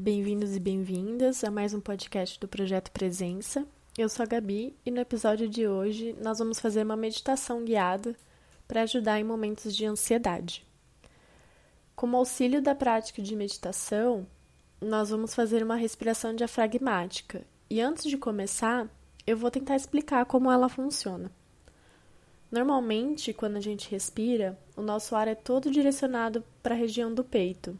Bem-vindos 0.00 0.54
e 0.54 0.60
bem-vindas 0.60 1.42
a 1.42 1.50
mais 1.50 1.74
um 1.74 1.80
podcast 1.80 2.38
do 2.38 2.46
Projeto 2.46 2.92
Presença. 2.92 3.66
Eu 3.98 4.08
sou 4.08 4.22
a 4.22 4.26
Gabi 4.26 4.72
e 4.86 4.92
no 4.92 5.00
episódio 5.00 5.48
de 5.48 5.66
hoje 5.66 6.14
nós 6.22 6.38
vamos 6.38 6.60
fazer 6.60 6.84
uma 6.84 6.96
meditação 6.96 7.64
guiada 7.64 8.14
para 8.68 8.82
ajudar 8.82 9.18
em 9.18 9.24
momentos 9.24 9.74
de 9.74 9.84
ansiedade. 9.84 10.64
Como 11.96 12.16
auxílio 12.16 12.62
da 12.62 12.76
prática 12.76 13.20
de 13.20 13.34
meditação, 13.34 14.24
nós 14.80 15.10
vamos 15.10 15.34
fazer 15.34 15.64
uma 15.64 15.74
respiração 15.74 16.32
diafragmática 16.32 17.44
e 17.68 17.80
antes 17.80 18.04
de 18.04 18.16
começar, 18.16 18.88
eu 19.26 19.36
vou 19.36 19.50
tentar 19.50 19.74
explicar 19.74 20.26
como 20.26 20.48
ela 20.48 20.68
funciona. 20.68 21.28
Normalmente, 22.52 23.32
quando 23.32 23.56
a 23.56 23.60
gente 23.60 23.90
respira, 23.90 24.56
o 24.76 24.80
nosso 24.80 25.16
ar 25.16 25.26
é 25.26 25.34
todo 25.34 25.72
direcionado 25.72 26.44
para 26.62 26.76
a 26.76 26.78
região 26.78 27.12
do 27.12 27.24
peito 27.24 27.76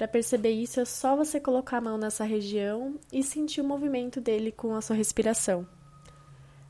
para 0.00 0.08
perceber 0.08 0.52
isso, 0.52 0.80
é 0.80 0.84
só 0.86 1.14
você 1.14 1.38
colocar 1.38 1.76
a 1.76 1.80
mão 1.82 1.98
nessa 1.98 2.24
região 2.24 2.98
e 3.12 3.22
sentir 3.22 3.60
o 3.60 3.64
movimento 3.64 4.18
dele 4.18 4.50
com 4.50 4.74
a 4.74 4.80
sua 4.80 4.96
respiração. 4.96 5.68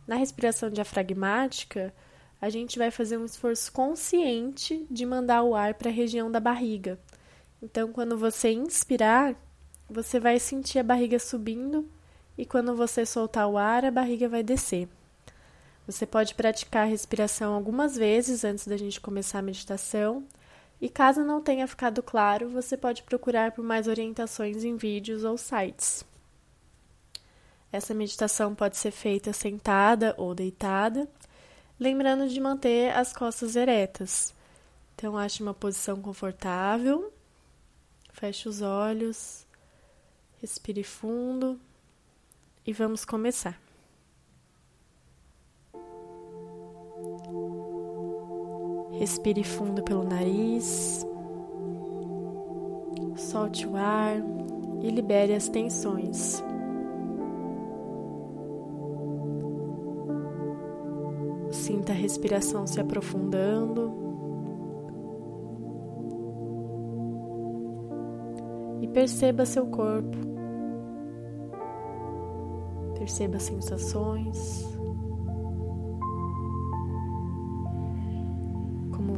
Na 0.04 0.16
respiração 0.16 0.68
diafragmática, 0.68 1.94
a 2.40 2.50
gente 2.50 2.76
vai 2.76 2.90
fazer 2.90 3.18
um 3.18 3.24
esforço 3.24 3.70
consciente 3.70 4.84
de 4.90 5.06
mandar 5.06 5.44
o 5.44 5.54
ar 5.54 5.74
para 5.74 5.90
a 5.90 5.92
região 5.92 6.28
da 6.28 6.40
barriga. 6.40 6.98
Então, 7.62 7.92
quando 7.92 8.18
você 8.18 8.50
inspirar, 8.50 9.36
você 9.88 10.18
vai 10.18 10.40
sentir 10.40 10.80
a 10.80 10.82
barriga 10.82 11.20
subindo 11.20 11.88
e 12.36 12.44
quando 12.44 12.74
você 12.74 13.06
soltar 13.06 13.46
o 13.48 13.56
ar, 13.56 13.84
a 13.84 13.92
barriga 13.92 14.28
vai 14.28 14.42
descer. 14.42 14.88
Você 15.86 16.04
pode 16.04 16.34
praticar 16.34 16.82
a 16.82 16.90
respiração 16.90 17.54
algumas 17.54 17.94
vezes 17.94 18.42
antes 18.42 18.66
da 18.66 18.76
gente 18.76 19.00
começar 19.00 19.38
a 19.38 19.42
meditação 19.42 20.24
e 20.80 20.88
caso 20.88 21.22
não 21.22 21.42
tenha 21.42 21.66
ficado 21.66 22.02
claro, 22.02 22.48
você 22.48 22.76
pode 22.76 23.02
procurar 23.02 23.52
por 23.52 23.62
mais 23.62 23.86
orientações 23.86 24.64
em 24.64 24.76
vídeos 24.76 25.24
ou 25.24 25.36
sites. 25.36 26.04
Essa 27.70 27.94
meditação 27.94 28.54
pode 28.54 28.76
ser 28.76 28.90
feita 28.90 29.32
sentada 29.32 30.14
ou 30.16 30.34
deitada, 30.34 31.08
lembrando 31.78 32.28
de 32.28 32.40
manter 32.40 32.96
as 32.96 33.12
costas 33.12 33.56
eretas. 33.56 34.34
Então, 34.94 35.16
ache 35.16 35.42
uma 35.42 35.54
posição 35.54 36.00
confortável, 36.00 37.12
feche 38.12 38.48
os 38.48 38.60
olhos, 38.60 39.46
respire 40.40 40.82
fundo 40.82 41.60
e 42.66 42.72
vamos 42.72 43.04
começar. 43.04 43.69
Respire 49.00 49.42
fundo 49.42 49.82
pelo 49.82 50.04
nariz. 50.04 51.06
Solte 53.16 53.66
o 53.66 53.74
ar 53.74 54.16
e 54.82 54.90
libere 54.90 55.32
as 55.34 55.48
tensões. 55.48 56.44
Sinta 61.50 61.92
a 61.92 61.96
respiração 61.96 62.66
se 62.66 62.78
aprofundando. 62.78 63.90
E 68.82 68.88
perceba 68.88 69.46
seu 69.46 69.66
corpo. 69.68 70.18
Perceba 72.98 73.38
sensações. 73.38 74.78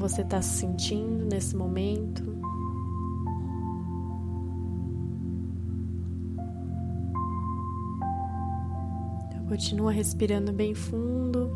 Você 0.03 0.23
está 0.23 0.43
se 0.43 0.59
sentindo 0.59 1.25
nesse 1.27 1.57
momento. 1.57 2.25
Então, 9.29 9.47
continua 9.47 9.93
respirando 9.93 10.53
bem 10.53 10.75
fundo 10.75 11.53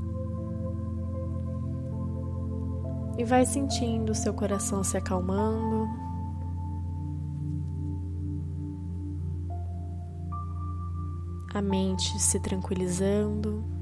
e 3.18 3.24
vai 3.24 3.44
sentindo 3.44 4.12
o 4.12 4.14
seu 4.14 4.32
coração 4.32 4.84
se 4.84 4.96
acalmando. 4.96 5.88
A 11.52 11.60
mente 11.60 12.16
se 12.20 12.38
tranquilizando. 12.38 13.75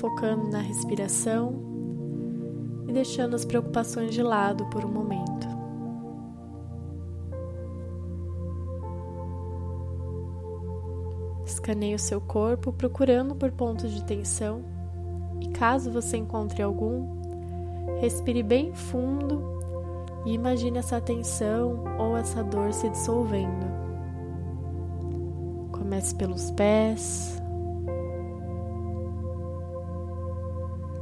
Focando 0.00 0.48
na 0.48 0.60
respiração 0.60 1.62
e 2.88 2.92
deixando 2.92 3.36
as 3.36 3.44
preocupações 3.44 4.14
de 4.14 4.22
lado 4.22 4.64
por 4.66 4.84
um 4.84 4.88
momento. 4.88 5.46
Escaneie 11.44 11.94
o 11.94 11.98
seu 11.98 12.20
corpo 12.20 12.72
procurando 12.72 13.34
por 13.34 13.52
pontos 13.52 13.92
de 13.92 14.02
tensão 14.04 14.64
e, 15.40 15.48
caso 15.50 15.90
você 15.90 16.16
encontre 16.16 16.62
algum, 16.62 17.20
respire 18.00 18.42
bem 18.42 18.74
fundo 18.74 19.60
e 20.24 20.32
imagine 20.32 20.78
essa 20.78 21.00
tensão 21.00 21.84
ou 21.98 22.16
essa 22.16 22.42
dor 22.42 22.72
se 22.72 22.88
dissolvendo. 22.88 23.68
Comece 25.72 26.14
pelos 26.14 26.50
pés, 26.52 27.39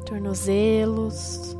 tornozelos, 0.09 1.55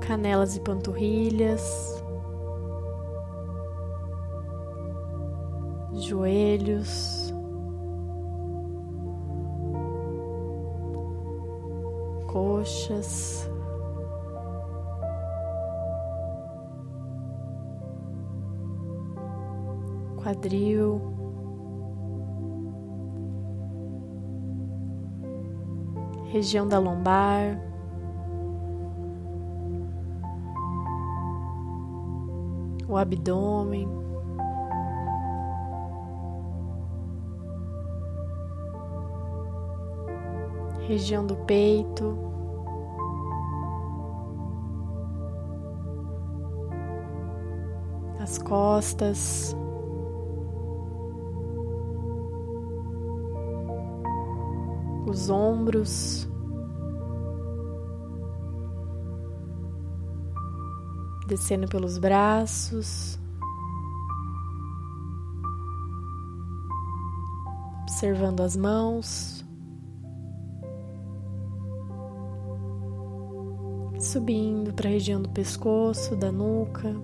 canelas 0.00 0.56
e 0.56 0.60
panturrilhas, 0.60 2.02
joelhos, 5.92 7.34
coxas. 12.26 13.46
Quadril, 20.16 21.17
região 26.28 26.68
da 26.68 26.78
lombar. 26.78 27.58
O 32.86 32.96
abdômen. 32.96 33.88
Região 40.86 41.26
do 41.26 41.36
peito. 41.36 42.16
As 48.20 48.38
costas. 48.38 49.54
Os 55.10 55.30
ombros, 55.30 56.28
descendo 61.26 61.68
pelos 61.68 61.98
braços, 61.98 63.18
observando 67.82 68.40
as 68.40 68.56
mãos, 68.56 69.44
subindo 73.98 74.72
para 74.72 74.88
a 74.88 74.92
região 74.92 75.20
do 75.20 75.28
pescoço, 75.28 76.16
da 76.16 76.30
nuca. 76.30 76.94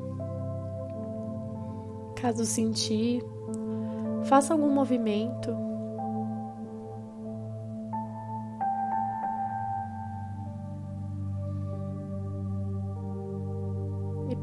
Caso 2.16 2.46
sentir, 2.46 3.22
faça 4.24 4.54
algum 4.54 4.72
movimento 4.72 5.73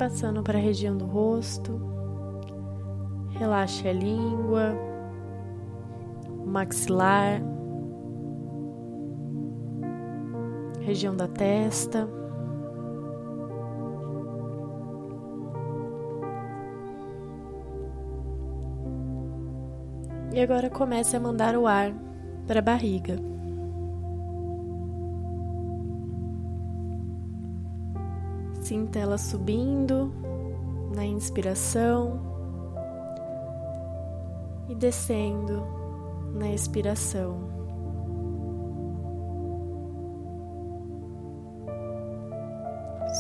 passando 0.02 0.42
para 0.42 0.58
a 0.58 0.62
região 0.62 0.98
do 0.98 1.06
rosto. 1.06 1.80
Relaxe 3.38 3.88
a 3.88 3.94
língua, 3.94 4.76
o 6.28 6.48
maxilar, 6.48 7.40
região 10.80 11.16
da 11.16 11.28
testa. 11.28 12.10
E 20.34 20.42
agora 20.42 20.68
comece 20.72 21.16
a 21.16 21.20
mandar 21.20 21.56
o 21.56 21.68
ar 21.68 21.94
para 22.48 22.58
a 22.58 22.64
barriga. 22.64 23.18
Sinta 28.72 29.00
ela 29.00 29.18
subindo 29.18 30.14
na 30.96 31.06
inspiração 31.06 32.22
e 34.70 34.76
descendo 34.76 35.62
na 36.34 36.50
expiração. 36.54 37.50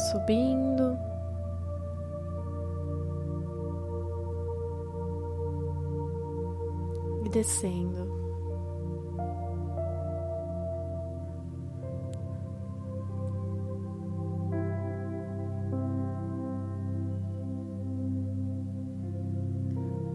Subindo 0.09 0.98
e 7.25 7.30
descendo. 7.30 8.21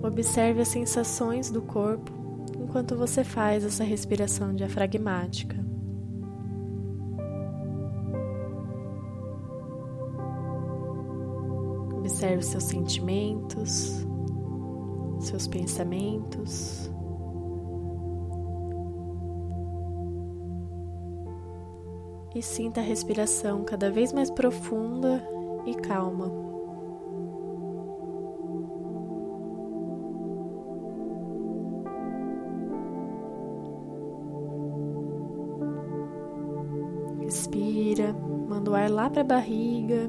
Observe 0.07 0.61
as 0.61 0.69
sensações 0.69 1.51
do 1.51 1.61
corpo 1.61 2.13
enquanto 2.61 2.97
você 2.97 3.25
faz 3.25 3.65
essa 3.65 3.83
respiração 3.83 4.55
diafragmática. 4.55 5.57
Observe 11.99 12.41
seus 12.45 12.63
sentimentos, 12.63 14.07
seus 15.19 15.49
pensamentos. 15.49 16.89
E 22.33 22.41
sinta 22.41 22.81
a 22.81 22.85
respiração 22.85 23.65
cada 23.65 23.91
vez 23.91 24.13
mais 24.13 24.31
profunda 24.31 25.21
e 25.67 25.75
calma. 25.75 26.46
Respira, 37.27 38.15
manda 38.49 38.71
o 38.71 38.75
ar 38.77 38.89
lá 38.89 39.11
para 39.11 39.23
a 39.23 39.25
barriga, 39.25 40.09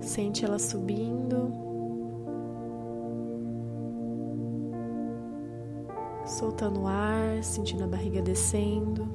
sente 0.00 0.44
ela 0.44 0.58
subindo, 0.58 1.52
soltando 6.26 6.80
o 6.80 6.86
ar, 6.88 7.40
sentindo 7.44 7.84
a 7.84 7.86
barriga 7.86 8.20
descendo. 8.20 9.06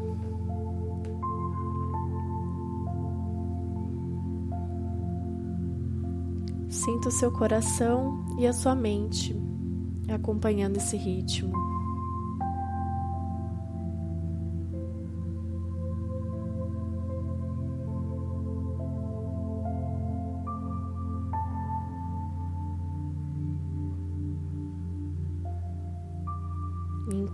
Sinta 6.69 7.09
o 7.09 7.11
seu 7.11 7.29
coração 7.29 8.23
e 8.37 8.47
a 8.47 8.53
sua 8.53 8.73
mente 8.73 9.37
acompanhando 10.07 10.77
esse 10.77 10.95
ritmo. 10.95 11.74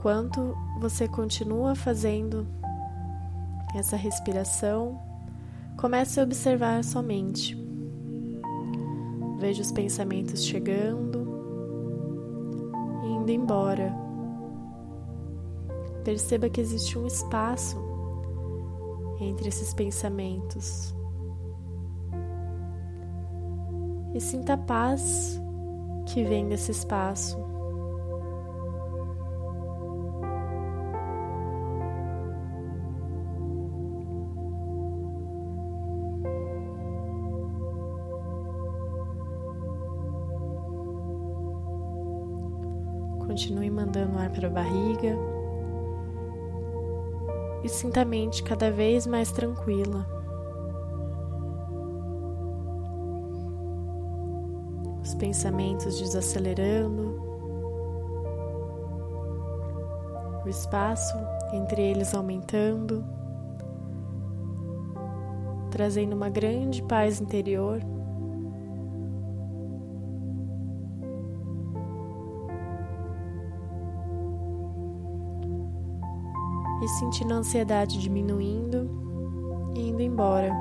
Enquanto 0.01 0.57
você 0.79 1.07
continua 1.07 1.75
fazendo 1.75 2.47
essa 3.75 3.95
respiração, 3.95 4.99
comece 5.77 6.19
a 6.19 6.23
observar 6.23 6.79
a 6.79 6.83
sua 6.83 7.03
mente. 7.03 7.55
Veja 9.37 9.61
os 9.61 9.71
pensamentos 9.71 10.43
chegando 10.43 11.23
e 13.03 13.09
indo 13.09 13.29
embora. 13.29 13.93
Perceba 16.03 16.49
que 16.49 16.59
existe 16.59 16.97
um 16.97 17.05
espaço 17.05 17.77
entre 19.19 19.49
esses 19.49 19.71
pensamentos. 19.71 20.95
E 24.15 24.19
sinta 24.19 24.53
a 24.53 24.57
paz 24.57 25.39
que 26.07 26.23
vem 26.23 26.49
desse 26.49 26.71
espaço. 26.71 27.60
Para 44.33 44.47
a 44.47 44.51
barriga 44.51 45.17
e 47.63 47.69
sinta 47.69 48.01
a 48.01 48.05
mente 48.05 48.43
cada 48.43 48.71
vez 48.71 49.05
mais 49.05 49.31
tranquila. 49.31 50.05
Os 55.03 55.15
pensamentos 55.15 55.99
desacelerando, 55.99 57.21
o 60.45 60.49
espaço 60.49 61.17
entre 61.53 61.81
eles 61.81 62.13
aumentando, 62.15 63.03
trazendo 65.69 66.15
uma 66.15 66.29
grande 66.29 66.81
paz 66.83 67.21
interior. 67.21 67.79
E 76.81 76.87
sentindo 76.87 77.33
a 77.33 77.37
ansiedade 77.37 77.99
diminuindo 77.99 78.89
e 79.75 79.79
indo 79.79 80.01
embora. 80.01 80.51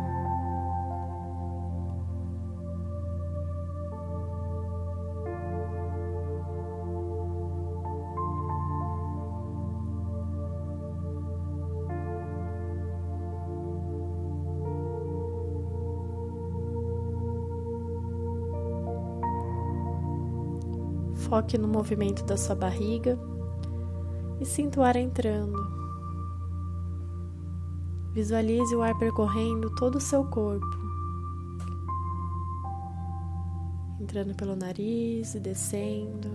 Foque 21.14 21.56
no 21.56 21.68
movimento 21.68 22.24
da 22.24 22.36
sua 22.36 22.56
barriga 22.56 23.18
e 24.40 24.44
sinta 24.44 24.80
o 24.80 24.82
ar 24.82 24.96
entrando 24.96 25.79
Visualize 28.20 28.76
o 28.76 28.82
ar 28.82 28.98
percorrendo 28.98 29.70
todo 29.70 29.94
o 29.94 30.00
seu 30.00 30.22
corpo, 30.22 30.66
entrando 33.98 34.34
pelo 34.34 34.54
nariz 34.54 35.34
e 35.34 35.40
descendo, 35.40 36.28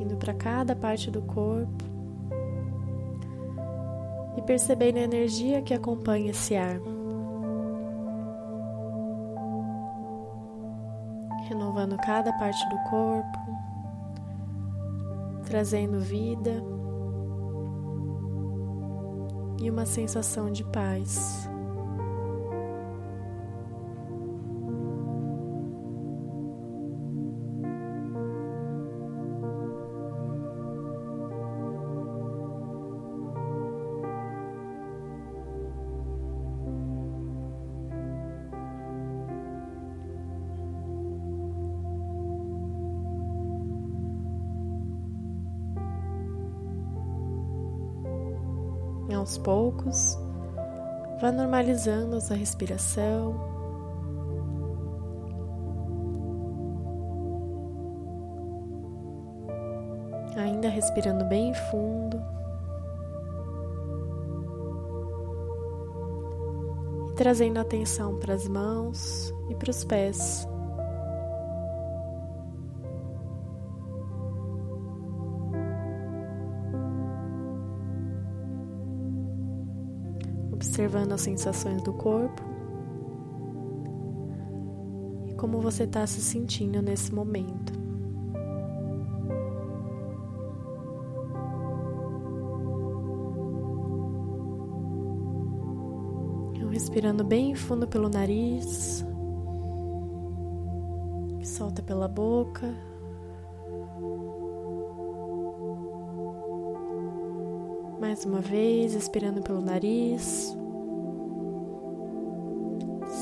indo 0.00 0.16
para 0.16 0.32
cada 0.32 0.74
parte 0.74 1.10
do 1.10 1.20
corpo. 1.20 1.84
E 4.38 4.40
percebendo 4.40 5.00
a 5.00 5.02
energia 5.02 5.60
que 5.60 5.74
acompanha 5.74 6.30
esse 6.30 6.56
ar. 6.56 6.80
Renovando 11.46 11.98
cada 11.98 12.32
parte 12.38 12.66
do 12.70 12.78
corpo, 12.88 13.38
trazendo 15.44 16.00
vida 16.00 16.64
e 19.66 19.70
uma 19.70 19.84
sensação 19.84 20.50
de 20.50 20.62
paz. 20.62 21.48
Aos 49.26 49.38
poucos, 49.38 50.16
vá 51.20 51.32
normalizando 51.32 52.14
a 52.14 52.20
sua 52.20 52.36
respiração. 52.36 53.34
Ainda 60.36 60.68
respirando 60.68 61.24
bem 61.24 61.52
fundo. 61.70 62.22
trazendo 67.16 67.58
atenção 67.58 68.18
para 68.18 68.34
as 68.34 68.46
mãos 68.46 69.32
e 69.48 69.54
para 69.54 69.70
os 69.70 69.82
pés. 69.84 70.46
Observando 80.76 81.12
as 81.12 81.22
sensações 81.22 81.80
do 81.80 81.90
corpo 81.94 82.42
e 85.26 85.32
como 85.32 85.58
você 85.58 85.84
está 85.84 86.06
se 86.06 86.20
sentindo 86.20 86.82
nesse 86.82 87.14
momento. 87.14 87.72
Respirando 96.70 97.24
bem 97.24 97.54
fundo 97.54 97.88
pelo 97.88 98.10
nariz. 98.10 99.02
Solta 101.42 101.82
pela 101.82 102.06
boca. 102.06 102.74
Mais 107.98 108.26
uma 108.26 108.42
vez, 108.42 108.92
expirando 108.92 109.40
pelo 109.40 109.62
nariz. 109.62 110.54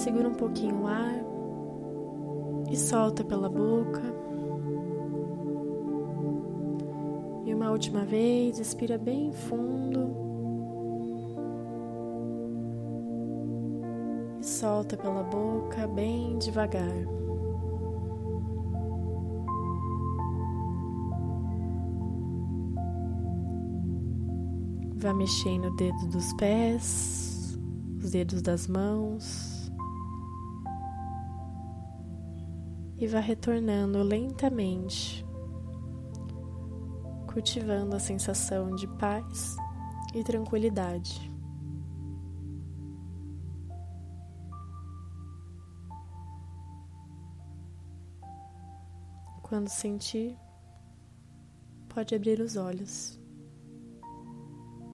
Segura 0.04 0.28
um 0.28 0.34
pouquinho 0.34 0.82
o 0.82 0.86
ar 0.86 1.14
e 2.70 2.76
solta 2.76 3.24
pela 3.24 3.48
boca. 3.48 4.02
E 7.46 7.54
uma 7.54 7.70
última 7.70 8.04
vez, 8.04 8.58
expira 8.58 8.98
bem 8.98 9.32
fundo. 9.32 10.22
solta 14.42 14.94
pela 14.94 15.22
boca 15.22 15.86
bem 15.86 16.36
devagar. 16.36 17.06
Vá 24.96 25.14
mexendo 25.14 25.68
o 25.68 25.76
dedo 25.76 26.06
dos 26.08 26.30
pés, 26.34 27.58
os 28.02 28.10
dedos 28.10 28.42
das 28.42 28.68
mãos 28.68 29.53
e 33.04 33.06
vá 33.06 33.20
retornando 33.20 34.02
lentamente, 34.02 35.22
cultivando 37.30 37.94
a 37.94 37.98
sensação 37.98 38.74
de 38.74 38.88
paz 38.96 39.56
e 40.14 40.24
tranquilidade. 40.24 41.30
Quando 49.42 49.68
sentir, 49.68 50.38
pode 51.90 52.14
abrir 52.14 52.40
os 52.40 52.56
olhos. 52.56 53.20